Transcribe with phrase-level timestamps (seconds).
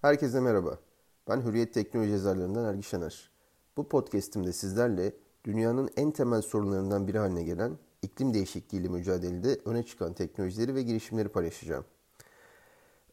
[0.00, 0.78] Herkese merhaba.
[1.28, 3.30] Ben Hürriyet Teknoloji yazarlarından Ergi Şener.
[3.76, 5.12] Bu podcastimde sizlerle
[5.44, 11.28] dünyanın en temel sorunlarından biri haline gelen iklim değişikliğiyle mücadelede öne çıkan teknolojileri ve girişimleri
[11.28, 11.84] paylaşacağım.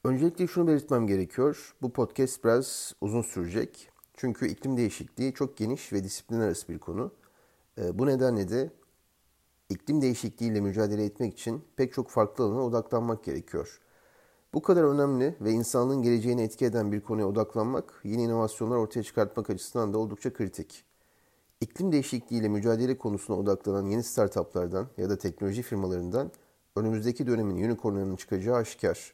[0.03, 1.75] Öncelikle şunu belirtmem gerekiyor.
[1.81, 3.89] Bu podcast biraz uzun sürecek.
[4.13, 7.11] Çünkü iklim değişikliği çok geniş ve disiplin arası bir konu.
[7.77, 8.71] Ee, bu nedenle de
[9.69, 13.79] iklim değişikliğiyle mücadele etmek için pek çok farklı alana odaklanmak gerekiyor.
[14.53, 19.49] Bu kadar önemli ve insanlığın geleceğini etki eden bir konuya odaklanmak, yeni inovasyonlar ortaya çıkartmak
[19.49, 20.85] açısından da oldukça kritik.
[21.61, 26.31] İklim değişikliğiyle mücadele konusuna odaklanan yeni startuplardan ya da teknoloji firmalarından
[26.75, 29.13] önümüzdeki dönemin unicornlarının çıkacağı aşikar.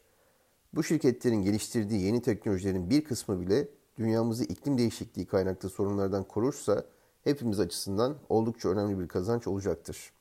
[0.73, 6.83] Bu şirketlerin geliştirdiği yeni teknolojilerin bir kısmı bile dünyamızı iklim değişikliği kaynaklı sorunlardan korursa
[7.23, 10.11] hepimiz açısından oldukça önemli bir kazanç olacaktır.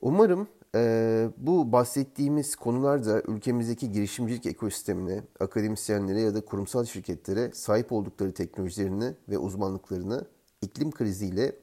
[0.00, 8.32] Umarım e, bu bahsettiğimiz konularda ülkemizdeki girişimcilik ekosistemine, akademisyenlere ya da kurumsal şirketlere sahip oldukları
[8.32, 10.26] teknolojilerini ve uzmanlıklarını
[10.62, 11.56] iklim kriziyle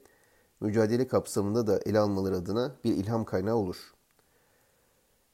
[0.62, 3.94] mücadele kapsamında da ele almaları adına bir ilham kaynağı olur.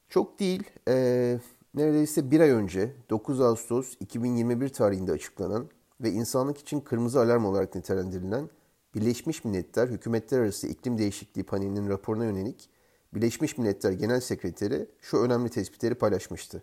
[0.08, 1.38] Çok değil, e,
[1.74, 5.68] neredeyse bir ay önce 9 Ağustos 2021 tarihinde açıklanan
[6.00, 8.50] ve insanlık için kırmızı alarm olarak nitelendirilen
[8.94, 12.70] Birleşmiş Milletler Hükümetler Arası İklim Değişikliği Paneli'nin raporuna yönelik
[13.14, 16.62] Birleşmiş Milletler Genel Sekreteri şu önemli tespitleri paylaşmıştı.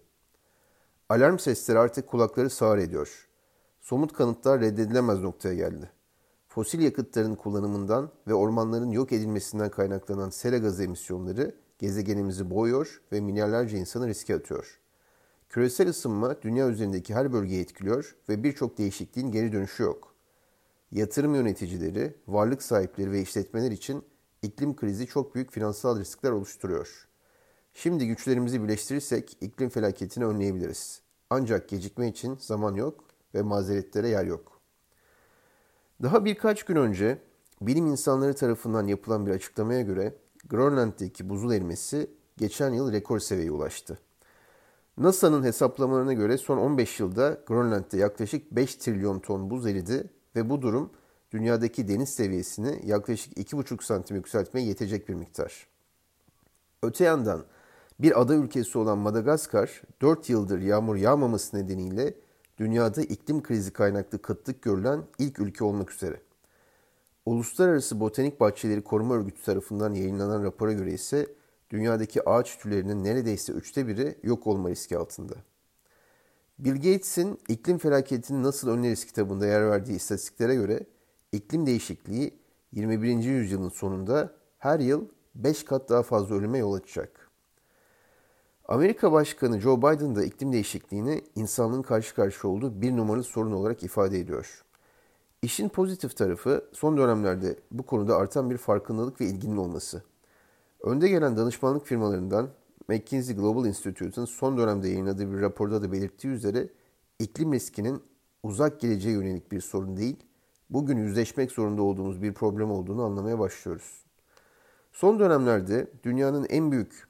[1.10, 3.28] Alarm sesleri artık kulakları sağır ediyor.
[3.82, 5.92] Somut kanıtlar reddedilemez noktaya geldi.
[6.48, 13.78] Fosil yakıtların kullanımından ve ormanların yok edilmesinden kaynaklanan sera gazı emisyonları gezegenimizi boğuyor ve milyarlarca
[13.78, 14.80] insanı riske atıyor.
[15.50, 20.14] Küresel ısınma dünya üzerindeki her bölgeyi etkiliyor ve birçok değişikliğin geri dönüşü yok.
[20.92, 24.04] Yatırım yöneticileri, varlık sahipleri ve işletmeler için
[24.48, 27.08] iklim krizi çok büyük finansal riskler oluşturuyor.
[27.74, 31.02] Şimdi güçlerimizi birleştirirsek iklim felaketini önleyebiliriz.
[31.30, 34.62] Ancak gecikme için zaman yok ve mazeretlere yer yok.
[36.04, 37.18] Daha birkaç gün önce
[37.62, 40.16] bilim insanları tarafından yapılan bir açıklamaya göre
[40.50, 44.00] Grönland'deki buzul erimesi geçen yıl rekor seviyeye ulaştı.
[44.98, 50.62] NASA'nın hesaplamalarına göre son 15 yılda Grönland'de yaklaşık 5 trilyon ton buz eridi ve bu
[50.62, 50.90] durum
[51.32, 55.68] dünyadaki deniz seviyesini yaklaşık 2,5 santim yükseltmeye yetecek bir miktar.
[56.84, 57.46] Öte yandan
[58.00, 62.14] bir ada ülkesi olan Madagaskar 4 yıldır yağmur yağmaması nedeniyle
[62.58, 66.22] dünyada iklim krizi kaynaklı kıtlık görülen ilk ülke olmak üzere.
[67.26, 71.28] Uluslararası Botanik Bahçeleri Koruma Örgütü tarafından yayınlanan rapora göre ise
[71.70, 75.34] dünyadaki ağaç türlerinin neredeyse üçte biri yok olma riski altında.
[76.60, 80.86] Bill Gates'in iklim felaketini nasıl önleriz kitabında yer verdiği istatistiklere göre
[81.38, 82.34] iklim değişikliği
[82.72, 83.24] 21.
[83.24, 85.06] yüzyılın sonunda her yıl
[85.36, 87.30] 5 kat daha fazla ölüme yol açacak.
[88.68, 93.84] Amerika Başkanı Joe Biden da iklim değişikliğini insanlığın karşı karşıya olduğu bir numaralı sorun olarak
[93.84, 94.64] ifade ediyor.
[95.42, 100.04] İşin pozitif tarafı son dönemlerde bu konuda artan bir farkındalık ve ilginin olması.
[100.82, 102.50] Önde gelen danışmanlık firmalarından
[102.88, 106.70] McKinsey Global Institute'un son dönemde yayınladığı bir raporda da belirttiği üzere
[107.20, 108.04] iklim riskinin
[108.44, 110.16] uzak geleceğe yönelik bir sorun değil,
[110.70, 114.04] bugün yüzleşmek zorunda olduğumuz bir problem olduğunu anlamaya başlıyoruz.
[114.92, 117.08] Son dönemlerde dünyanın en büyük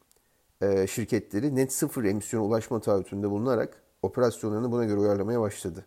[0.61, 5.85] e, şirketleri net sıfır emisyona ulaşma taahhütünde bulunarak operasyonlarını buna göre uyarlamaya başladı.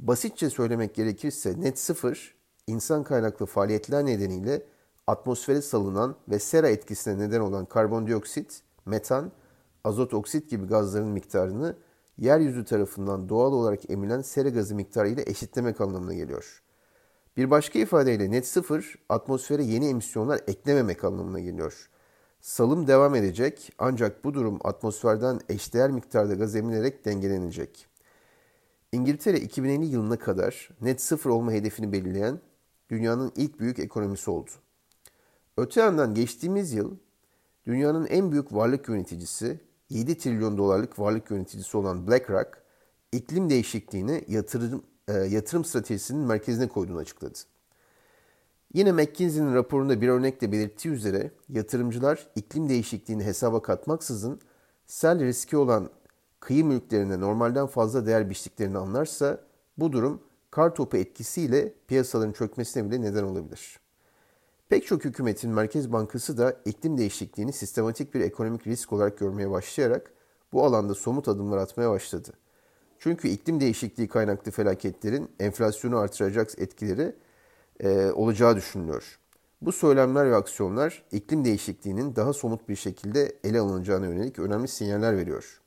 [0.00, 2.34] Basitçe söylemek gerekirse net sıfır
[2.66, 4.62] insan kaynaklı faaliyetler nedeniyle
[5.06, 9.32] atmosfere salınan ve sera etkisine neden olan karbondioksit, metan,
[9.84, 11.76] azot oksit gibi gazların miktarını
[12.18, 16.63] yeryüzü tarafından doğal olarak emilen sera gazı miktarı ile eşitlemek anlamına geliyor.
[17.36, 21.88] Bir başka ifadeyle net sıfır atmosfere yeni emisyonlar eklememek anlamına geliyor.
[22.40, 27.86] Salım devam edecek ancak bu durum atmosferden eşdeğer miktarda gaz emilerek dengelenecek.
[28.92, 32.40] İngiltere 2050 yılına kadar net sıfır olma hedefini belirleyen
[32.90, 34.50] dünyanın ilk büyük ekonomisi oldu.
[35.56, 36.96] Öte yandan geçtiğimiz yıl
[37.66, 42.62] dünyanın en büyük varlık yöneticisi 7 trilyon dolarlık varlık yöneticisi olan BlackRock
[43.12, 47.38] iklim değişikliğini yatırım yatırım stratejisinin merkezine koyduğunu açıkladı.
[48.74, 54.40] Yine McKinsey'nin raporunda bir örnekle belirttiği üzere yatırımcılar iklim değişikliğini hesaba katmaksızın
[54.86, 55.90] sel riski olan
[56.40, 59.40] kıyı mülklerine normalden fazla değer biçtiklerini anlarsa
[59.78, 63.80] bu durum kar topu etkisiyle piyasaların çökmesine bile neden olabilir.
[64.68, 70.12] Pek çok hükümetin Merkez Bankası da iklim değişikliğini sistematik bir ekonomik risk olarak görmeye başlayarak
[70.52, 72.32] bu alanda somut adımlar atmaya başladı.
[72.98, 77.14] Çünkü iklim değişikliği kaynaklı felaketlerin enflasyonu artıracak etkileri
[77.80, 79.18] e, olacağı düşünülüyor.
[79.60, 85.16] Bu söylemler ve aksiyonlar iklim değişikliğinin daha somut bir şekilde ele alınacağına yönelik önemli sinyaller
[85.16, 85.60] veriyor.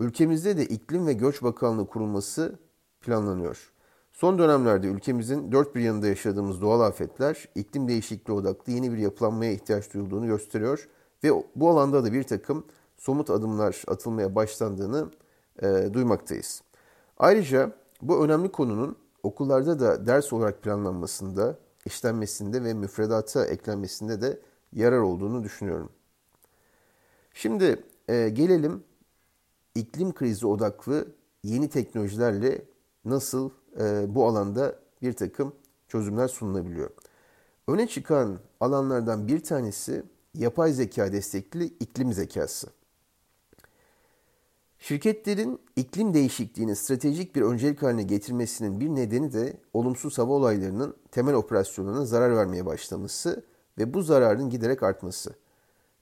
[0.00, 2.58] Ülkemizde de iklim ve göç bakanlığı kurulması
[3.00, 3.72] planlanıyor.
[4.12, 9.52] Son dönemlerde ülkemizin dört bir yanında yaşadığımız doğal afetler iklim değişikliği odaklı yeni bir yapılanmaya
[9.52, 10.88] ihtiyaç duyulduğunu gösteriyor
[11.24, 12.64] ve bu alanda da bir takım
[12.96, 15.08] somut adımlar atılmaya başlandığını
[15.62, 16.62] e, duymaktayız.
[17.18, 17.72] Ayrıca
[18.02, 24.40] bu önemli konunun okullarda da ders olarak planlanmasında, işlenmesinde ve müfredata eklenmesinde de
[24.72, 25.90] yarar olduğunu düşünüyorum.
[27.34, 28.84] Şimdi e, gelelim
[29.74, 31.08] iklim krizi odaklı
[31.42, 32.64] yeni teknolojilerle
[33.04, 33.50] nasıl
[33.80, 35.52] e, bu alanda bir takım
[35.88, 36.90] çözümler sunulabiliyor.
[37.68, 40.02] Öne çıkan alanlardan bir tanesi
[40.34, 42.77] yapay zeka destekli iklim zekası.
[44.78, 51.34] Şirketlerin iklim değişikliğini stratejik bir öncelik haline getirmesinin bir nedeni de olumsuz hava olaylarının temel
[51.34, 53.44] operasyonlarına zarar vermeye başlaması
[53.78, 55.34] ve bu zararın giderek artması.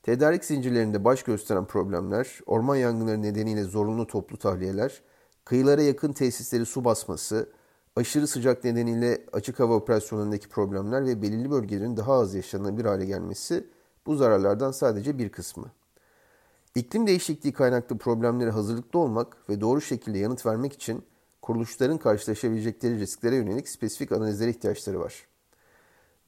[0.03, 5.03] Tedarik zincirlerinde baş gösteren problemler, orman yangınları nedeniyle zorunlu toplu tahliyeler,
[5.45, 7.49] kıyılara yakın tesisleri su basması,
[7.97, 13.67] aşırı sıcak nedeniyle açık hava operasyonlarındaki problemler ve belirli bölgelerin daha az yaşanabilir hale gelmesi
[14.07, 15.71] bu zararlardan sadece bir kısmı.
[16.77, 21.05] İklim değişikliği kaynaklı problemlere hazırlıklı olmak ve doğru şekilde yanıt vermek için
[21.43, 25.27] kuruluşların karşılaşabilecekleri risklere yönelik spesifik analizlere ihtiyaçları var.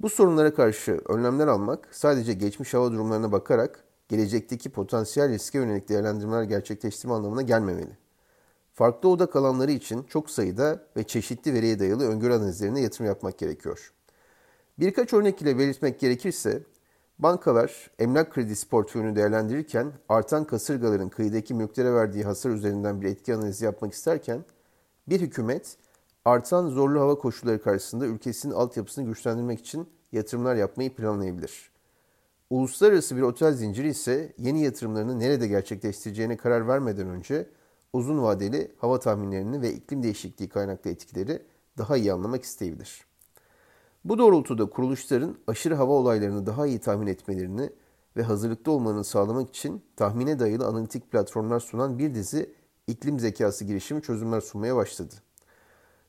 [0.00, 6.42] Bu sorunlara karşı önlemler almak sadece geçmiş hava durumlarına bakarak gelecekteki potansiyel riske yönelik değerlendirmeler
[6.42, 7.96] gerçekleştirme anlamına gelmemeli.
[8.74, 13.92] Farklı odak alanları için çok sayıda ve çeşitli veriye dayalı öngörü analizlerine yatırım yapmak gerekiyor.
[14.78, 16.62] Birkaç örnek ile belirtmek gerekirse,
[17.18, 23.64] bankalar emlak kredisi portföyünü değerlendirirken artan kasırgaların kıyıdaki mülklere verdiği hasar üzerinden bir etki analizi
[23.64, 24.44] yapmak isterken,
[25.08, 25.76] bir hükümet
[26.24, 31.70] artan zorlu hava koşulları karşısında ülkesinin altyapısını güçlendirmek için yatırımlar yapmayı planlayabilir.
[32.50, 37.48] Uluslararası bir otel zinciri ise yeni yatırımlarını nerede gerçekleştireceğine karar vermeden önce
[37.92, 41.42] uzun vadeli hava tahminlerini ve iklim değişikliği kaynaklı etkileri
[41.78, 43.07] daha iyi anlamak isteyebilir.
[44.04, 47.70] Bu doğrultuda kuruluşların aşırı hava olaylarını daha iyi tahmin etmelerini
[48.16, 52.54] ve hazırlıklı olmalarını sağlamak için tahmine dayalı analitik platformlar sunan bir dizi
[52.86, 55.14] iklim zekası girişimi çözümler sunmaya başladı.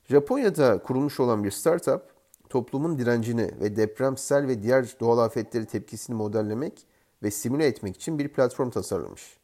[0.04, 2.02] Japonya'da kurulmuş olan bir startup,
[2.48, 6.86] toplumun direncini ve depremsel ve diğer doğal afetleri tepkisini modellemek
[7.22, 9.38] ve simüle etmek için bir platform tasarlamış.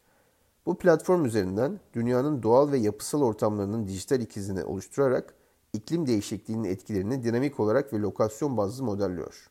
[0.66, 5.34] Bu platform üzerinden dünyanın doğal ve yapısal ortamlarının dijital ikizini oluşturarak
[5.72, 9.50] iklim değişikliğinin etkilerini dinamik olarak ve lokasyon bazlı modelliyor.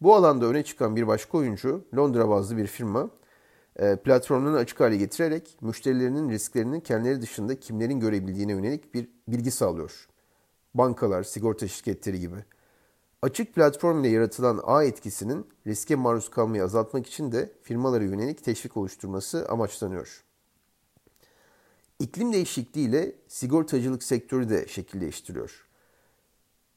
[0.00, 3.10] Bu alanda öne çıkan bir başka oyuncu, Londra bazlı bir firma,
[3.76, 10.08] e, platformlarını açık hale getirerek müşterilerinin risklerini kendileri dışında kimlerin görebildiğine yönelik bir bilgi sağlıyor.
[10.74, 12.36] Bankalar, sigorta şirketleri gibi.
[13.22, 18.76] Açık platform ile yaratılan ağ etkisinin riske maruz kalmayı azaltmak için de firmalara yönelik teşvik
[18.76, 20.25] oluşturması amaçlanıyor.
[21.98, 25.66] İklim değişikliği ile sigortacılık sektörü de şekil değiştiriyor.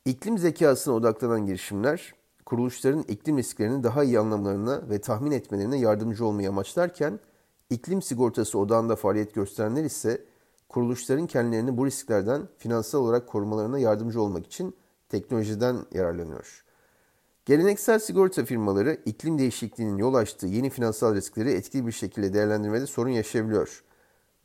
[0.05, 2.13] İklim zekasına odaklanan girişimler,
[2.45, 7.19] kuruluşların iklim risklerini daha iyi anlamalarına ve tahmin etmelerine yardımcı olmayı amaçlarken,
[7.69, 10.25] iklim sigortası odağında faaliyet gösterenler ise
[10.69, 14.75] kuruluşların kendilerini bu risklerden finansal olarak korumalarına yardımcı olmak için
[15.09, 16.63] teknolojiden yararlanıyor.
[17.45, 23.09] Geleneksel sigorta firmaları iklim değişikliğinin yol açtığı yeni finansal riskleri etkili bir şekilde değerlendirmede sorun
[23.09, 23.83] yaşayabiliyor.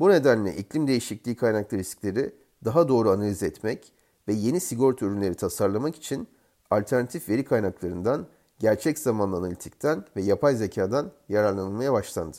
[0.00, 3.92] Bu nedenle iklim değişikliği kaynaklı riskleri daha doğru analiz etmek
[4.28, 6.28] ve yeni sigorta ürünleri tasarlamak için
[6.70, 8.26] alternatif veri kaynaklarından,
[8.58, 12.36] gerçek zamanlı analitikten ve yapay zekadan yararlanılmaya başlandı.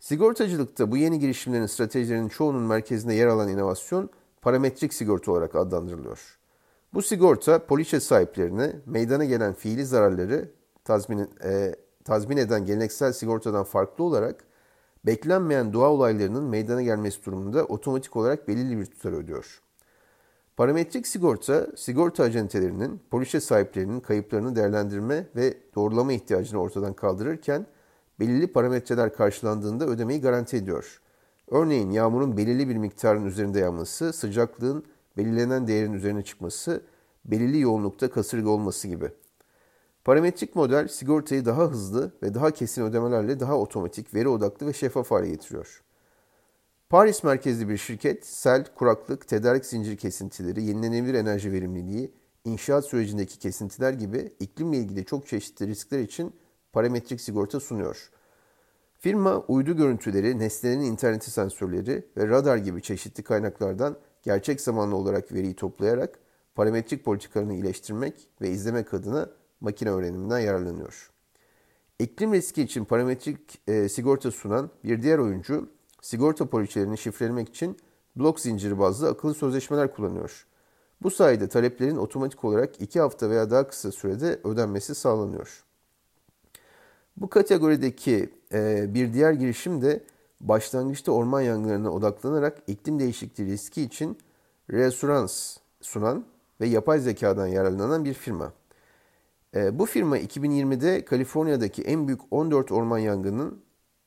[0.00, 4.10] Sigortacılıkta bu yeni girişimlerin stratejilerinin çoğunun merkezinde yer alan inovasyon
[4.42, 6.38] parametrik sigorta olarak adlandırılıyor.
[6.94, 10.50] Bu sigorta poliçe sahiplerine meydana gelen fiili zararları
[10.84, 11.74] tazmin, e,
[12.04, 14.44] tazmin eden geleneksel sigortadan farklı olarak
[15.06, 19.60] beklenmeyen doğa olaylarının meydana gelmesi durumunda otomatik olarak belirli bir tutar ödüyor.
[20.56, 27.66] Parametrik sigorta, sigorta acentelerinin poliçe sahiplerinin kayıplarını değerlendirme ve doğrulama ihtiyacını ortadan kaldırırken
[28.20, 31.00] belirli parametreler karşılandığında ödemeyi garanti ediyor.
[31.50, 34.84] Örneğin yağmurun belirli bir miktarın üzerinde yağması, sıcaklığın
[35.16, 36.82] belirlenen değerin üzerine çıkması,
[37.24, 39.12] belirli yoğunlukta kasırga olması gibi.
[40.08, 45.10] Parametrik model sigortayı daha hızlı ve daha kesin ödemelerle daha otomatik, veri odaklı ve şeffaf
[45.10, 45.82] hale getiriyor.
[46.88, 52.12] Paris merkezli bir şirket, sel, kuraklık, tedarik zinciri kesintileri, yenilenebilir enerji verimliliği,
[52.44, 56.34] inşaat sürecindeki kesintiler gibi iklimle ilgili çok çeşitli riskler için
[56.72, 58.10] parametrik sigorta sunuyor.
[58.98, 65.54] Firma uydu görüntüleri, nesnelerin interneti sensörleri ve radar gibi çeşitli kaynaklardan gerçek zamanlı olarak veriyi
[65.54, 66.18] toplayarak
[66.54, 71.10] parametrik politikalarını iyileştirmek ve izlemek adına makine öğreniminden yararlanıyor.
[71.98, 75.68] İklim riski için parametrik e, sigorta sunan bir diğer oyuncu
[76.02, 77.76] sigorta poliçelerini şifrelemek için
[78.16, 80.46] blok zinciri bazlı akıllı sözleşmeler kullanıyor.
[81.02, 85.64] Bu sayede taleplerin otomatik olarak 2 hafta veya daha kısa sürede ödenmesi sağlanıyor.
[87.16, 90.04] Bu kategorideki e, bir diğer girişim de
[90.40, 94.18] başlangıçta orman yangınlarına odaklanarak iklim değişikliği riski için
[94.70, 96.24] reassurans sunan
[96.60, 98.52] ve yapay zekadan yararlanan bir firma.
[99.56, 103.62] E, bu firma 2020'de Kaliforniya'daki en büyük 14 orman yangının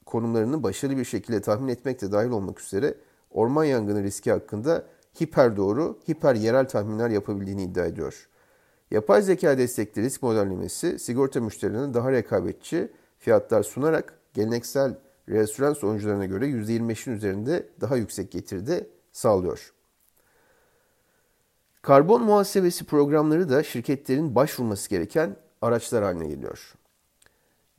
[0.05, 2.95] konumlarını başarılı bir şekilde tahmin etmekte dahil olmak üzere
[3.31, 4.85] orman yangını riski hakkında
[5.21, 8.27] hiper doğru, hiper yerel tahminler yapabildiğini iddia ediyor.
[8.91, 14.97] Yapay zeka destekli risk modellemesi sigorta müşterilerine daha rekabetçi fiyatlar sunarak geleneksel
[15.29, 19.73] reasürans oyuncularına göre %25'in üzerinde daha yüksek getiride sağlıyor.
[21.81, 26.73] Karbon muhasebesi programları da şirketlerin başvurması gereken araçlar haline geliyor.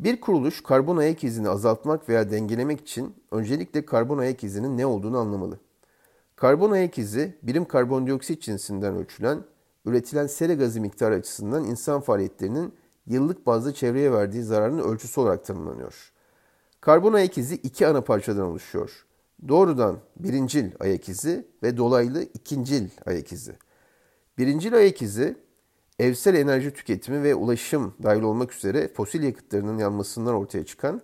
[0.01, 5.19] Bir kuruluş karbon ayak izini azaltmak veya dengelemek için öncelikle karbon ayak izinin ne olduğunu
[5.19, 5.59] anlamalı.
[6.37, 9.45] Karbon ayak izi birim karbondioksit cinsinden ölçülen,
[9.85, 12.75] üretilen sera gazı miktarı açısından insan faaliyetlerinin
[13.07, 16.13] yıllık bazda çevreye verdiği zararın ölçüsü olarak tanımlanıyor.
[16.81, 19.07] Karbon ayak izi iki ana parçadan oluşuyor.
[19.49, 23.57] Doğrudan birincil ayak izi ve dolaylı ikincil ayak izi.
[24.39, 25.37] Birincil ayak izi
[25.99, 31.01] evsel enerji tüketimi ve ulaşım dahil olmak üzere fosil yakıtlarının yanmasından ortaya çıkan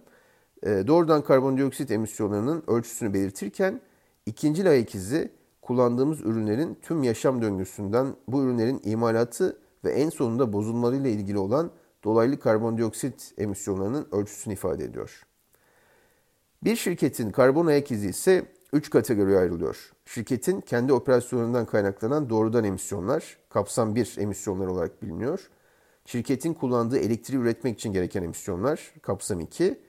[0.62, 3.80] e, doğrudan karbondioksit emisyonlarının ölçüsünü belirtirken
[4.26, 5.32] ikinci ayak izi
[5.62, 11.70] kullandığımız ürünlerin tüm yaşam döngüsünden bu ürünlerin imalatı ve en sonunda bozulmalarıyla ilgili olan
[12.04, 15.22] dolaylı karbondioksit emisyonlarının ölçüsünü ifade ediyor.
[16.64, 19.92] Bir şirketin karbon ayak izi ise 3 kategoriye ayrılıyor.
[20.06, 25.50] Şirketin kendi operasyonundan kaynaklanan doğrudan emisyonlar, kapsam 1 emisyonlar olarak biliniyor.
[26.04, 29.80] Şirketin kullandığı elektriği üretmek için gereken emisyonlar, kapsam 2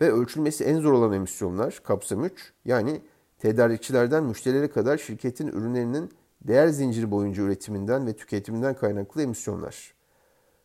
[0.00, 2.52] ve ölçülmesi en zor olan emisyonlar, kapsam 3.
[2.64, 3.00] Yani
[3.38, 6.10] tedarikçilerden müşterilere kadar şirketin ürünlerinin
[6.40, 9.94] değer zinciri boyunca üretiminden ve tüketiminden kaynaklı emisyonlar.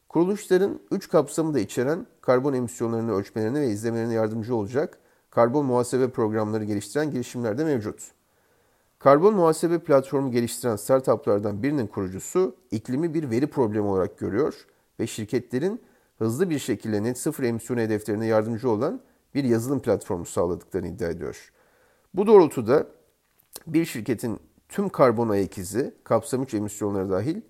[0.10, 5.00] Kuruluşların 3 kapsamı da içeren karbon emisyonlarını ölçmelerine ve izlemelerine yardımcı olacak
[5.38, 8.12] karbon muhasebe programları geliştiren girişimler de mevcut.
[9.00, 14.68] Karbon muhasebe platformu geliştiren startuplardan birinin kurucusu iklimi bir veri problemi olarak görüyor
[15.00, 15.82] ve şirketlerin
[16.18, 19.02] hızlı bir şekilde net sıfır emisyon hedeflerine yardımcı olan
[19.36, 21.52] bir yazılım platformu sağladıklarını iddia ediyor.
[22.14, 22.88] Bu doğrultuda
[23.68, 24.40] bir şirketin
[24.70, 27.42] tüm karbon ayak izi, kapsam 3 emisyonları dahil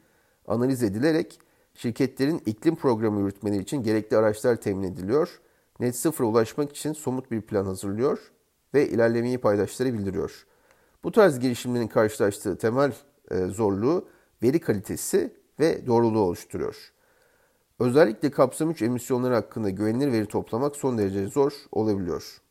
[0.48, 1.40] analiz edilerek
[1.74, 5.40] şirketlerin iklim programı yürütmeleri için gerekli araçlar temin ediliyor
[5.80, 8.32] net sıfıra ulaşmak için somut bir plan hazırlıyor
[8.74, 10.46] ve ilerlemeyi paydaşlara bildiriyor.
[11.04, 12.94] Bu tarz girişimlerin karşılaştığı temel
[13.32, 14.08] e, zorluğu
[14.44, 16.94] veri kalitesi ve doğruluğu oluşturuyor.
[17.80, 22.42] Özellikle kapsam 3 emisyonları hakkında güvenilir veri toplamak son derece zor olabiliyor.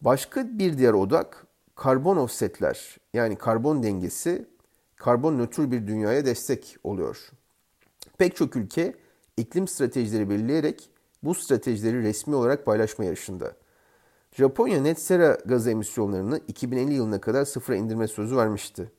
[0.00, 4.48] Başka bir diğer odak karbon offsetler yani karbon dengesi
[4.96, 7.30] karbon nötr bir dünyaya destek oluyor.
[8.18, 8.94] Pek çok ülke
[9.36, 10.90] iklim stratejileri belirleyerek
[11.24, 13.52] bu stratejileri resmi olarak paylaşma yarışında.
[14.32, 18.90] Japonya net sera gazı emisyonlarını 2050 yılına kadar sıfıra indirme sözü vermişti.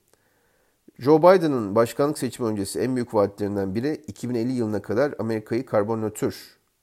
[1.00, 6.36] Joe Biden'ın başkanlık seçimi öncesi en büyük vaatlerinden biri 2050 yılına kadar Amerika'yı karbon nötr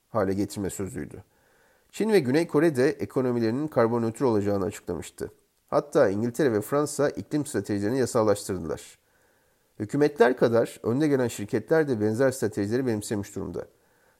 [0.09, 1.25] hale getirme sözüydü.
[1.91, 5.31] Çin ve Güney Kore de ekonomilerinin karbon nötr olacağını açıklamıştı.
[5.69, 8.99] Hatta İngiltere ve Fransa iklim stratejilerini yasallaştırdılar.
[9.79, 13.67] Hükümetler kadar önde gelen şirketler de benzer stratejileri benimsemiş durumda.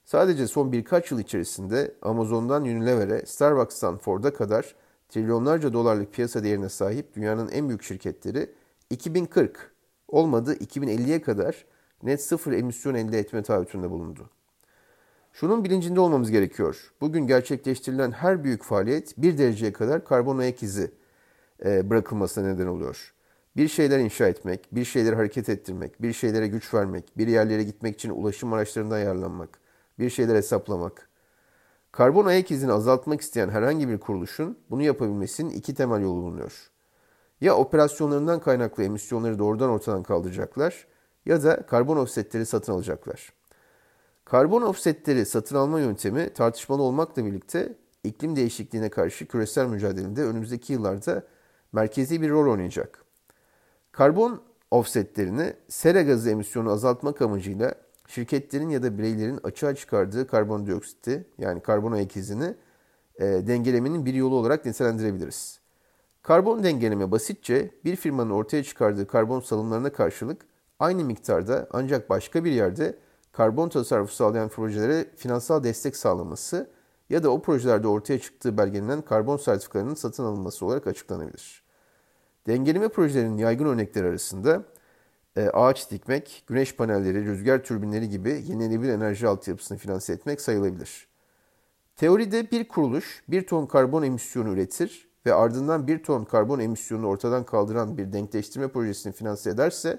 [0.05, 4.75] Sadece son birkaç yıl içerisinde Amazon'dan Unilever'e, Starbucks'tan Ford'a kadar
[5.09, 8.51] trilyonlarca dolarlık piyasa değerine sahip dünyanın en büyük şirketleri
[8.91, 9.73] 2040
[10.09, 11.65] olmadı 2050'ye kadar
[12.03, 14.31] net sıfır emisyon elde etme taahhütünde bulundu.
[15.33, 16.93] Şunun bilincinde olmamız gerekiyor.
[17.01, 20.91] Bugün gerçekleştirilen her büyük faaliyet bir dereceye kadar karbon ayak izi
[21.65, 23.15] e, bırakılmasına neden oluyor.
[23.57, 27.95] Bir şeyler inşa etmek, bir şeyleri hareket ettirmek, bir şeylere güç vermek, bir yerlere gitmek
[27.95, 29.59] için ulaşım araçlarından yararlanmak,
[30.03, 31.09] bir şeyler hesaplamak.
[31.93, 36.71] Karbon ayak izini azaltmak isteyen herhangi bir kuruluşun bunu yapabilmesinin iki temel yolu bulunuyor.
[37.41, 40.87] Ya operasyonlarından kaynaklı emisyonları doğrudan ortadan kaldıracaklar
[41.27, 43.33] ya da karbon offsetleri satın alacaklar.
[44.25, 51.23] Karbon offsetleri satın alma yöntemi tartışmalı olmakla birlikte iklim değişikliğine karşı küresel mücadelede önümüzdeki yıllarda
[51.73, 53.05] merkezi bir rol oynayacak.
[53.93, 57.75] Karbon offsetlerini sera gazı emisyonu azaltmak amacıyla
[58.09, 62.55] şirketlerin ya da bireylerin açığa çıkardığı karbondioksiti yani karbon ayak izini
[63.21, 65.61] e, dengelemenin bir yolu olarak nitelendirebiliriz.
[66.23, 70.47] Karbon dengeleme basitçe bir firmanın ortaya çıkardığı karbon salımlarına karşılık
[70.79, 72.99] aynı miktarda ancak başka bir yerde
[73.33, 76.71] karbon tasarrufu sağlayan projelere finansal destek sağlaması
[77.11, 81.63] ya da o projelerde ortaya çıktığı belgelenen karbon sertifikalarının satın alınması olarak açıklanabilir.
[82.47, 84.63] Dengeleme projelerinin yaygın örnekleri arasında
[85.37, 91.09] e, ağaç dikmek, güneş panelleri, rüzgar türbinleri gibi yenilenebilir enerji altyapısını finanse etmek sayılabilir.
[91.97, 97.45] Teoride bir kuruluş bir ton karbon emisyonu üretir ve ardından bir ton karbon emisyonunu ortadan
[97.45, 99.99] kaldıran bir denkleştirme projesini finanse ederse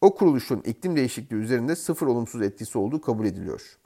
[0.00, 3.78] o kuruluşun iklim değişikliği üzerinde sıfır olumsuz etkisi olduğu kabul ediliyor.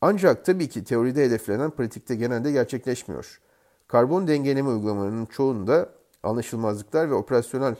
[0.00, 3.40] Ancak tabii ki teoride hedeflenen pratikte genelde gerçekleşmiyor.
[3.88, 5.88] Karbon dengeleme uygulamalarının çoğunda
[6.22, 7.76] anlaşılmazlıklar ve operasyonel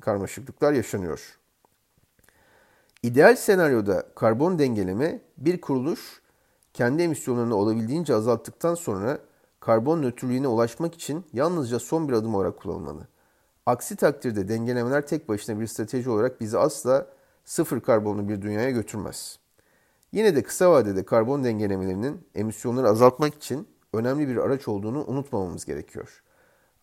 [0.00, 1.38] karmaşıklıklar yaşanıyor.
[3.02, 6.22] İdeal senaryoda karbon dengeleme bir kuruluş
[6.72, 9.18] kendi emisyonlarını olabildiğince azalttıktan sonra
[9.60, 13.08] karbon nötrlüğüne ulaşmak için yalnızca son bir adım olarak kullanılmalı.
[13.66, 17.06] Aksi takdirde dengelemeler tek başına bir strateji olarak bizi asla
[17.44, 19.38] sıfır karbonlu bir dünyaya götürmez.
[20.12, 26.22] Yine de kısa vadede karbon dengelemelerinin emisyonları azaltmak için önemli bir araç olduğunu unutmamamız gerekiyor.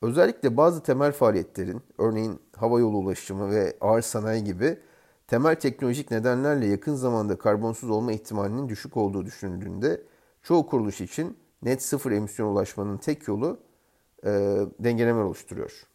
[0.04, 4.80] Özellikle bazı temel faaliyetlerin, örneğin hava yolu ulaşımı ve ağır sanayi gibi
[5.28, 10.02] temel teknolojik nedenlerle yakın zamanda karbonsuz olma ihtimalinin düşük olduğu düşünüldüğünde
[10.42, 13.60] çoğu kuruluş için net sıfır emisyon ulaşmanın tek yolu
[14.24, 14.30] e,
[14.80, 15.88] dengelemeler oluşturuyor.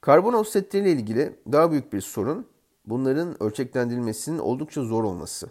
[0.00, 2.46] Karbon offsetleriyle ilgili daha büyük bir sorun
[2.86, 5.50] bunların ölçeklendirilmesinin oldukça zor olması.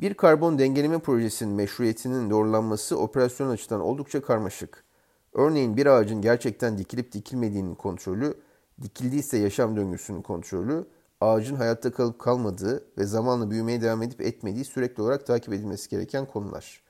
[0.00, 4.84] Bir karbon dengeleme projesinin meşruiyetinin doğrulanması operasyon açıdan oldukça karmaşık.
[5.34, 8.34] Örneğin bir ağacın gerçekten dikilip dikilmediğinin kontrolü,
[8.82, 10.86] dikildiyse yaşam döngüsünün kontrolü,
[11.20, 16.26] ağacın hayatta kalıp kalmadığı ve zamanla büyümeye devam edip etmediği sürekli olarak takip edilmesi gereken
[16.26, 16.82] konular.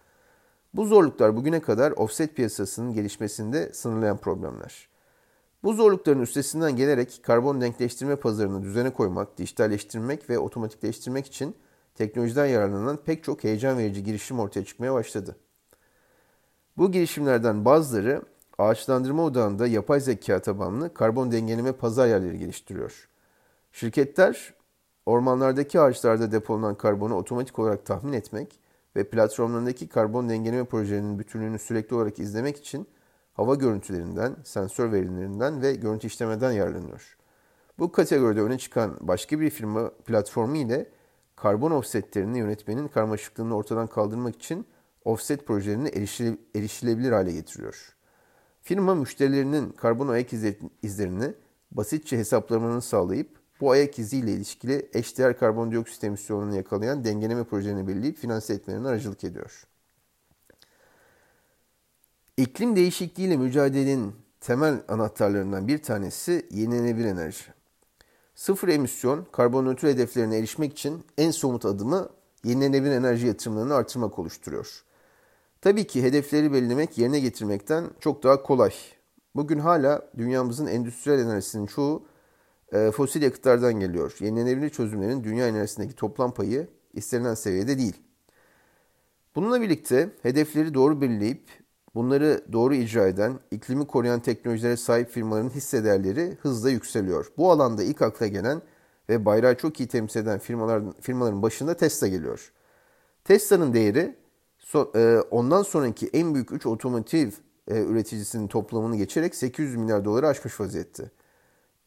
[0.74, 4.88] Bu zorluklar bugüne kadar offset piyasasının gelişmesinde sınırlayan problemler.
[5.62, 11.56] Bu zorlukların üstesinden gelerek karbon denkleştirme pazarını düzene koymak, dijitalleştirmek ve otomatikleştirmek için
[11.94, 15.36] teknolojiden yararlanan pek çok heyecan verici girişim ortaya çıkmaya başladı.
[16.76, 18.22] Bu girişimlerden bazıları
[18.58, 23.08] ağaçlandırma odağında yapay zeka tabanlı karbon dengeleme pazar yerleri geliştiriyor.
[23.72, 24.54] Şirketler
[25.06, 28.60] ormanlardaki ağaçlarda depolanan karbonu otomatik olarak tahmin etmek
[28.96, 32.86] ve platformlarındaki karbon dengeleme projelerinin bütünlüğünü sürekli olarak izlemek için
[33.34, 37.16] hava görüntülerinden, sensör verilerinden ve görüntü işlemeden yararlanıyor.
[37.78, 40.90] Bu kategoride öne çıkan başka bir firma platformu ile
[41.36, 44.66] karbon offsetlerini yönetmenin karmaşıklığını ortadan kaldırmak için
[45.04, 45.88] offset projelerini
[46.54, 47.94] erişilebilir hale getiriyor.
[48.64, 50.32] Firma müşterilerinin karbon ayak
[50.82, 51.34] izlerini
[51.72, 53.28] basitçe hesaplamalarını sağlayıp
[53.60, 59.66] bu ayak iziyle ilişkili eşdeğer karbondioksit emisyonunu yakalayan dengeleme projelerini belirleyip finanse etmelerine aracılık ediyor.
[62.36, 67.44] İklim değişikliğiyle mücadelenin temel anahtarlarından bir tanesi yenilenebilir enerji.
[68.34, 72.08] Sıfır emisyon, karbon nötr hedeflerine erişmek için en somut adımı
[72.44, 74.84] yenilenebilir enerji yatırımlarını artırmak oluşturuyor.
[75.64, 78.72] Tabii ki hedefleri belirlemek yerine getirmekten çok daha kolay.
[79.36, 82.06] Bugün hala dünyamızın endüstriyel enerjisinin çoğu
[82.72, 84.16] e, fosil yakıtlardan geliyor.
[84.20, 87.96] Yenilenebilir çözümlerin dünya enerjisindeki toplam payı istenilen seviyede değil.
[89.36, 91.48] Bununla birlikte hedefleri doğru belirleyip
[91.94, 97.32] bunları doğru icra eden, iklimi koruyan teknolojilere sahip firmaların hisse değerleri hızla yükseliyor.
[97.38, 98.62] Bu alanda ilk akla gelen
[99.08, 102.52] ve bayrağı çok iyi temsil eden firmaların, firmaların başında Tesla geliyor.
[103.24, 104.23] Tesla'nın değeri
[104.94, 107.30] e, ondan sonraki en büyük 3 otomotiv
[107.68, 111.10] e, üreticisinin toplamını geçerek 800 milyar doları aşmış vaziyette.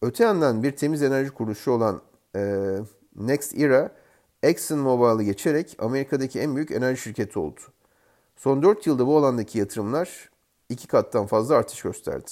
[0.02, 2.02] Öte yandan bir temiz enerji kuruluşu olan
[2.36, 2.74] e,
[3.16, 3.92] Next Era,
[4.44, 7.60] ExxonMobil'i geçerek Amerika'daki en büyük enerji şirketi oldu.
[8.36, 10.30] Son 4 yılda bu alandaki yatırımlar
[10.70, 12.32] iki kattan fazla artış gösterdi.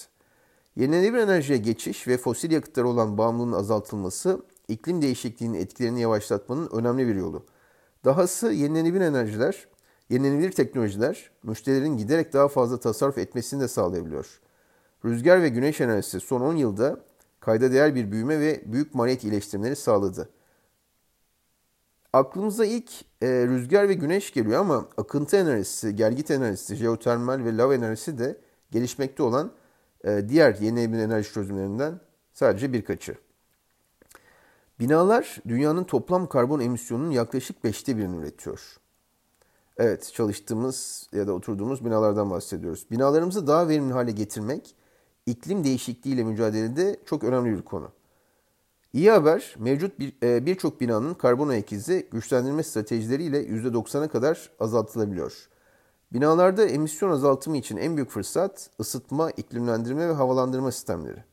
[0.75, 7.15] Yenilenebilir enerjiye geçiş ve fosil yakıtlara olan bağımlılığın azaltılması iklim değişikliğinin etkilerini yavaşlatmanın önemli bir
[7.15, 7.45] yolu.
[8.05, 9.67] Dahası yenilenebilir enerjiler,
[10.09, 14.39] yenilenebilir teknolojiler müşterilerin giderek daha fazla tasarruf etmesini de sağlayabiliyor.
[15.05, 16.99] Rüzgar ve güneş enerjisi son 10 yılda
[17.39, 20.29] kayda değer bir büyüme ve büyük maliyet iyileştirmeleri sağladı.
[22.13, 22.91] Aklımıza ilk
[23.21, 28.37] e, rüzgar ve güneş geliyor ama akıntı enerjisi, gelgit enerjisi, jeotermal ve lav enerjisi de
[28.71, 29.51] gelişmekte olan
[30.03, 31.99] e, diğer yenilenebilir enerji çözümlerinden
[32.33, 33.17] sadece birkaçı.
[34.79, 38.77] Binalar dünyanın toplam karbon emisyonunun yaklaşık beşte birini üretiyor.
[39.77, 42.85] Evet, çalıştığımız ya da oturduğumuz binalardan bahsediyoruz.
[42.91, 44.75] Binalarımızı daha verimli hale getirmek,
[45.25, 47.91] iklim değişikliğiyle mücadelede çok önemli bir konu.
[48.93, 55.49] İyi haber, mevcut e, birçok bir, binanın karbon ayak izi güçlendirme stratejileriyle %90'a kadar azaltılabiliyor.
[56.13, 61.23] Binalarda emisyon azaltımı için en büyük fırsat ısıtma, iklimlendirme ve havalandırma sistemleri.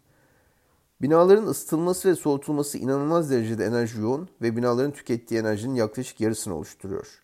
[1.03, 7.22] Binaların ısıtılması ve soğutulması inanılmaz derecede enerji yoğun ve binaların tükettiği enerjinin yaklaşık yarısını oluşturuyor.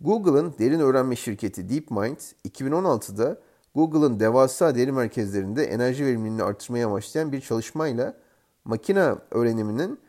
[0.00, 3.38] Google'ın derin öğrenme şirketi DeepMind 2016'da
[3.74, 8.16] Google'ın devasa deri merkezlerinde enerji verimliliğini artırmaya amaçlayan bir çalışmayla
[8.64, 10.00] makine öğreniminin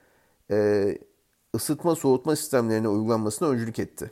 [0.52, 0.98] e,
[1.56, 4.12] ısıtma soğutma sistemlerine uygulanmasına öncülük etti.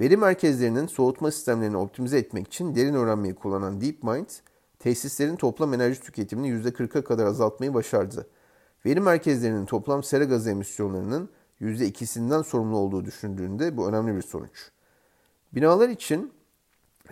[0.00, 4.28] Veri merkezlerinin soğutma sistemlerini optimize etmek için derin öğrenmeyi kullanan DeepMind,
[4.78, 8.26] tesislerin toplam enerji tüketimini %40'a kadar azaltmayı başardı.
[8.86, 11.28] Veri merkezlerinin toplam sera gazı emisyonlarının
[11.60, 14.75] %2'sinden sorumlu olduğu düşündüğünde bu önemli bir sonuç.
[15.56, 16.32] Binalar için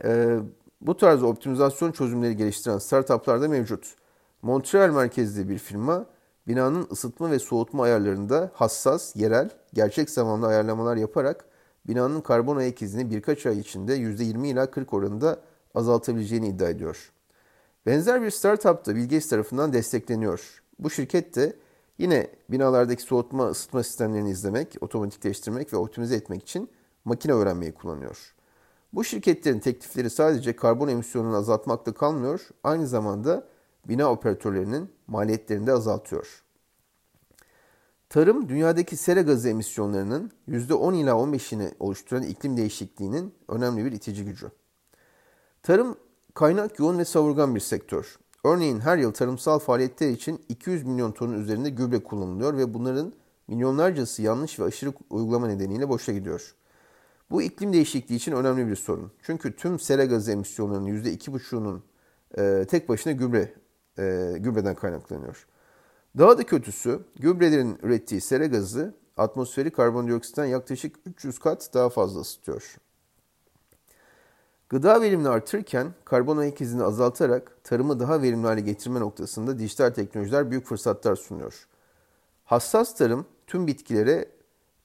[0.05, 0.39] e,
[0.81, 3.95] bu tarz optimizasyon çözümleri geliştiren startuplar da mevcut.
[4.43, 6.07] Montreal merkezli bir firma
[6.49, 11.45] binanın ısıtma ve soğutma ayarlarında hassas, yerel, gerçek zamanlı ayarlamalar yaparak
[11.89, 15.41] binanın karbon ayak izini birkaç ay içinde %20 ila 40 oranında
[15.75, 17.13] azaltabileceğini iddia ediyor.
[17.87, 20.63] Benzer bir startup da Bill Gates tarafından destekleniyor.
[20.79, 21.57] Bu şirket de
[21.99, 26.71] yine binalardaki soğutma ısıtma sistemlerini izlemek, otomatikleştirmek ve optimize etmek için
[27.05, 28.34] makine öğrenmeyi kullanıyor.
[28.95, 33.49] Bu şirketlerin teklifleri sadece karbon emisyonunu azaltmakta kalmıyor, aynı zamanda
[33.89, 36.43] bina operatörlerinin maliyetlerini de azaltıyor.
[38.09, 44.51] Tarım, dünyadaki sera gazı emisyonlarının %10 ila 15'ini oluşturan iklim değişikliğinin önemli bir itici gücü.
[45.63, 45.97] Tarım,
[46.35, 48.19] kaynak yoğun ve savurgan bir sektör.
[48.45, 53.13] Örneğin her yıl tarımsal faaliyetler için 200 milyon tonun üzerinde gübre kullanılıyor ve bunların
[53.49, 56.55] milyonlarcası yanlış ve aşırı uygulama nedeniyle boşa gidiyor.
[57.31, 59.13] Bu iklim değişikliği için önemli bir sorun.
[59.23, 61.81] Çünkü tüm sera gazı emisyonlarının %2,5'unun
[62.39, 63.55] e, tek başına gübre
[63.99, 65.47] e, gübreden kaynaklanıyor.
[66.19, 72.77] Daha da kötüsü gübrelerin ürettiği sera gazı atmosferi karbondioksitten yaklaşık 300 kat daha fazla ısıtıyor.
[74.69, 80.51] Gıda verimini artırırken karbon ayak izini azaltarak tarımı daha verimli hale getirme noktasında dijital teknolojiler
[80.51, 81.69] büyük fırsatlar sunuyor.
[82.45, 84.29] Hassas tarım tüm bitkilere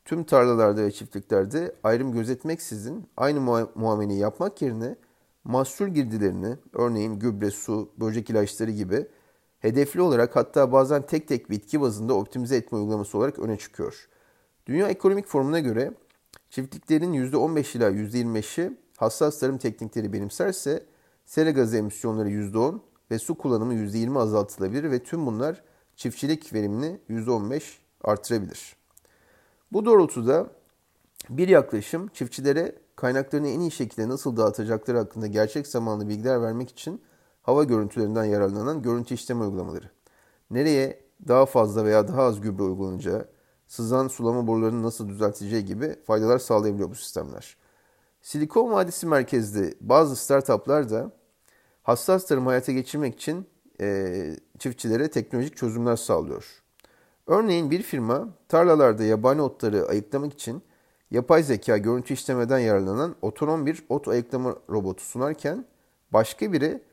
[0.09, 4.95] tüm tarlalarda ve çiftliklerde ayrım gözetmeksizin aynı muameleyi yapmak yerine
[5.43, 9.07] mahsul girdilerini örneğin gübre, su, böcek ilaçları gibi
[9.59, 14.09] hedefli olarak hatta bazen tek tek bitki bazında optimize etme uygulaması olarak öne çıkıyor.
[14.65, 15.93] Dünya Ekonomik Forumu'na göre
[16.49, 20.85] çiftliklerin %15 ila %25'i hassas tarım teknikleri benimserse
[21.25, 22.79] sera gazı emisyonları %10
[23.11, 25.63] ve su kullanımı %20 azaltılabilir ve tüm bunlar
[25.95, 27.61] çiftçilik verimini %15
[28.03, 28.78] artırabilir.
[29.71, 30.47] Bu doğrultuda
[31.29, 37.01] bir yaklaşım çiftçilere kaynaklarını en iyi şekilde nasıl dağıtacakları hakkında gerçek zamanlı bilgiler vermek için
[37.41, 39.89] hava görüntülerinden yararlanan görüntü işleme uygulamaları.
[40.51, 43.27] Nereye daha fazla veya daha az gübre uygulanacağı,
[43.67, 47.57] sızan sulama borularını nasıl düzelteceği gibi faydalar sağlayabiliyor bu sistemler.
[48.21, 51.11] Silikon Vadisi merkezli bazı startuplar da
[51.83, 53.47] hassas tarım hayata geçirmek için
[53.81, 56.63] e, çiftçilere teknolojik çözümler sağlıyor.
[57.29, 60.61] Örneğin bir firma tarlalarda yabani otları ayıklamak için
[61.11, 65.65] yapay zeka görüntü işlemeden yararlanan otonom bir ot ayıklama robotu sunarken
[66.13, 66.83] başka biri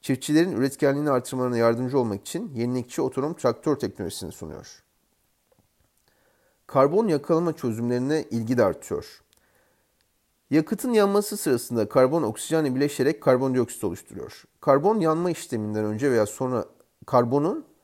[0.00, 4.82] çiftçilerin üretkenliğini artırmalarına yardımcı olmak için yenilikçi otonom traktör teknolojisini sunuyor.
[6.66, 9.22] Karbon yakalama çözümlerine ilgi de artıyor.
[10.50, 14.44] Yakıtın yanması sırasında karbon oksijenle bileşerek karbondioksit oluşturuyor.
[14.60, 16.64] Karbon yanma işleminden önce veya sonra
[17.06, 17.75] karbonun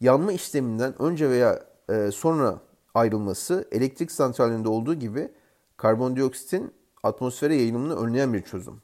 [0.00, 2.60] yanma işleminden önce veya e, sonra
[2.94, 5.28] ayrılması elektrik santrallerinde olduğu gibi
[5.76, 8.82] karbondioksitin atmosfere yayılımını önleyen bir çözüm.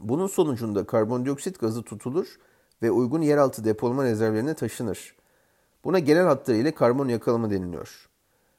[0.00, 2.38] Bunun sonucunda karbondioksit gazı tutulur
[2.82, 5.16] ve uygun yeraltı depolama rezervlerine taşınır.
[5.84, 8.08] Buna genel hatlarıyla karbon yakalama deniliyor.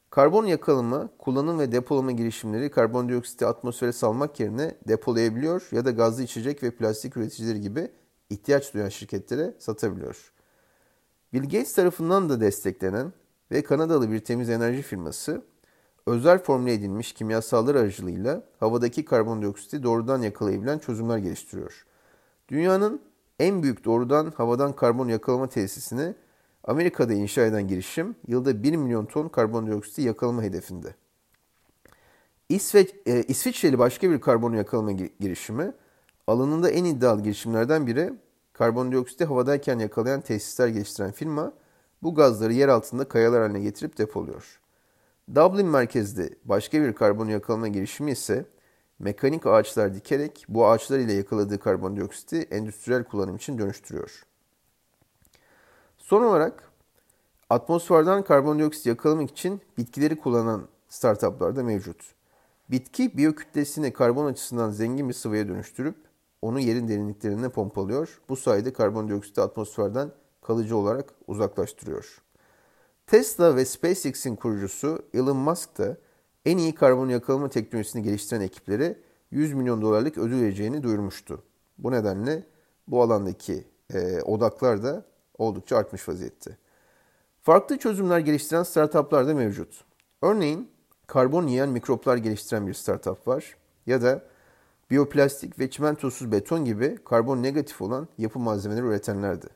[0.10, 6.63] Karbon yakalama, kullanım ve depolama girişimleri karbondioksiti atmosfere salmak yerine depolayabiliyor ya da gazlı içecek
[6.63, 7.91] ve plastik üreticileri gibi
[8.30, 10.33] ihtiyaç duyan şirketlere satabiliyor.
[11.34, 13.13] Bill Gates tarafından da desteklenen
[13.52, 15.41] ve Kanadalı bir temiz enerji firması
[16.06, 21.86] özel formüle edilmiş kimyasallar aracılığıyla havadaki karbondioksiti doğrudan yakalayabilen çözümler geliştiriyor.
[22.50, 23.02] Dünyanın
[23.39, 26.15] en büyük doğrudan havadan karbon yakalama tesisini
[26.63, 30.96] Amerika'da inşa eden girişim yılda 1 milyon ton karbondioksiti yakalama hedefinde.
[32.50, 35.74] İsveç, e, İsviçreli başka bir karbon yakalama girişimi
[36.28, 38.13] alanında en iddialı girişimlerden biri
[38.54, 41.54] karbondioksiti havadayken yakalayan tesisler geliştiren firma
[42.04, 44.60] bu gazları yer altında kayalar haline getirip depoluyor.
[45.36, 48.46] Dublin merkezli başka bir karbon yakalama girişimi ise
[49.00, 54.24] mekanik ağaçlar dikerek bu ağaçlar ile yakaladığı karbondioksiti endüstriyel kullanım için dönüştürüyor.
[55.98, 56.72] Son olarak
[57.50, 62.16] atmosferden karbondioksit yakalamak için bitkileri kullanan startuplar da mevcut.
[62.72, 65.96] Bitki biyokütlesini karbon açısından zengin bir sıvıya dönüştürüp
[66.44, 68.22] onu yerin derinliklerine pompalıyor.
[68.30, 72.22] Bu sayede karbondioksiti atmosferden kalıcı olarak uzaklaştırıyor.
[73.08, 75.98] Tesla ve SpaceX'in kurucusu Elon Musk da
[76.46, 79.00] en iyi karbon yakalama teknolojisini geliştiren ekiplere
[79.32, 81.44] 100 milyon dolarlık ödül vereceğini duyurmuştu.
[81.78, 82.48] Bu nedenle
[82.88, 85.06] bu alandaki e, odaklar da
[85.38, 86.58] oldukça artmış vaziyette.
[87.42, 89.86] Farklı çözümler geliştiren startuplar da mevcut.
[90.22, 90.70] Örneğin
[91.08, 94.33] karbon yiyen mikroplar geliştiren bir startup var ya da
[94.94, 99.48] biyoplastik ve çimentosuz beton gibi karbon negatif olan yapı malzemeleri üretenlerdi.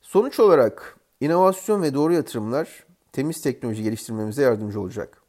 [0.00, 5.22] Sonuç olarak inovasyon ve doğru yatırımlar temiz teknoloji geliştirmemize yardımcı olacak.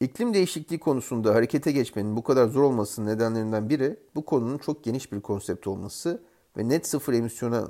[0.00, 5.12] İklim değişikliği konusunda harekete geçmenin bu kadar zor olmasının nedenlerinden biri bu konunun çok geniş
[5.12, 6.22] bir konsept olması
[6.56, 7.68] ve net sıfır emisyona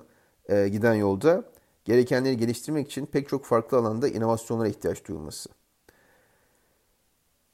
[0.49, 1.45] e, giden yolda
[1.85, 5.49] gerekenleri geliştirmek için pek çok farklı alanda inovasyonlara ihtiyaç duyulması.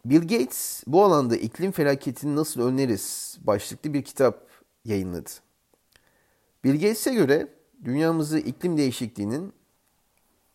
[0.04, 4.46] Bill Gates bu alanda iklim felaketini nasıl önleriz başlıklı bir kitap
[4.84, 5.30] yayınladı.
[6.64, 7.48] Bill Gates'e göre
[7.84, 9.52] dünyamızı iklim değişikliğinin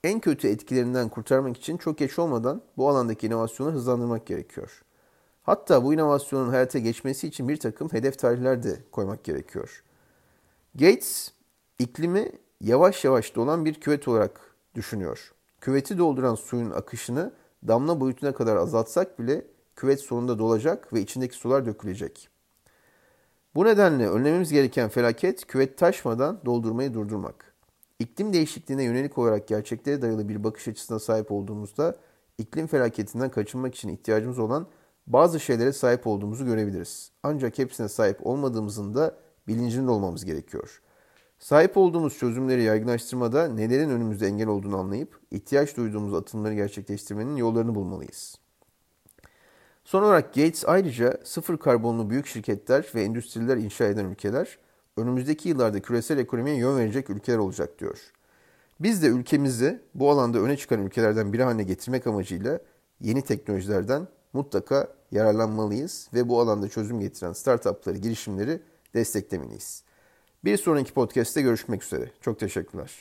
[0.03, 4.83] en kötü etkilerinden kurtarmak için çok geç olmadan bu alandaki inovasyonu hızlandırmak gerekiyor.
[5.43, 9.83] Hatta bu inovasyonun hayata geçmesi için bir takım hedef tarihler de koymak gerekiyor.
[10.75, 11.31] Gates,
[11.79, 12.31] iklimi
[12.61, 15.33] yavaş yavaş dolan bir küvet olarak düşünüyor.
[15.61, 17.33] Küveti dolduran suyun akışını
[17.67, 22.29] damla boyutuna kadar azaltsak bile küvet sonunda dolacak ve içindeki sular dökülecek.
[23.55, 27.53] Bu nedenle önlememiz gereken felaket küvet taşmadan doldurmayı durdurmak.
[27.99, 31.95] İklim değişikliğine yönelik olarak gerçeklere dayalı bir bakış açısına sahip olduğumuzda
[32.37, 34.67] iklim felaketinden kaçınmak için ihtiyacımız olan
[35.07, 37.11] bazı şeylere sahip olduğumuzu görebiliriz.
[37.23, 39.15] Ancak hepsine sahip olmadığımızın da
[39.47, 40.81] bilincinde olmamız gerekiyor.
[41.39, 48.35] Sahip olduğumuz çözümleri yaygınlaştırmada nelerin önümüzde engel olduğunu anlayıp ihtiyaç duyduğumuz atımları gerçekleştirmenin yollarını bulmalıyız.
[49.83, 54.57] Son olarak Gates ayrıca sıfır karbonlu büyük şirketler ve endüstriler inşa eden ülkeler
[54.97, 57.99] önümüzdeki yıllarda küresel ekonomiye yön verecek ülkeler olacak diyor.
[58.79, 62.59] Biz de ülkemizi bu alanda öne çıkan ülkelerden biri haline getirmek amacıyla
[63.01, 68.61] yeni teknolojilerden mutlaka yararlanmalıyız ve bu alanda çözüm getiren startupları, girişimleri
[68.93, 69.86] desteklemeliyiz.
[70.43, 72.11] Bir sonraki podcast'te görüşmek üzere.
[72.21, 72.91] Çok teşekkürler.